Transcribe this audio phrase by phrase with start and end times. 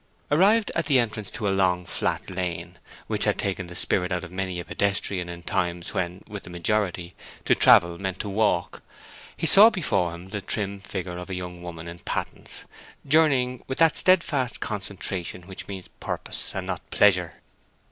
[0.31, 4.23] Arrived at the entrance to a long flat lane, which had taken the spirit out
[4.23, 7.13] of many a pedestrian in times when, with the majority,
[7.45, 8.81] to travel meant to walk,
[9.37, 12.65] he saw before him the trim figure of a young woman in pattens,
[13.07, 17.33] journeying with that steadfast concentration which means purpose and not pleasure.